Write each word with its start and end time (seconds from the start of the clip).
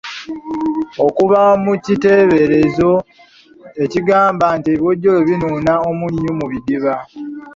Okuva 1.05 1.41
mu 1.63 1.73
kiteeberezo 1.85 2.91
ekigamba 3.83 4.45
nti 4.57 4.67
ebiwojjolo 4.71 5.19
binuuna 5.27 5.73
omunnyu 5.89 6.31
mu 6.39 6.45
bidiba. 6.51 6.95